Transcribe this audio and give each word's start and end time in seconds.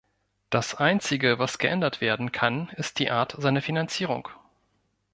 Das 0.49 0.73
Einzige, 0.73 1.37
was 1.37 1.59
geändert 1.59 2.01
werden 2.01 2.31
kann, 2.31 2.69
ist 2.69 2.97
die 2.97 3.11
Art 3.11 3.35
seiner 3.37 3.61
Finanzierung. 3.61 4.29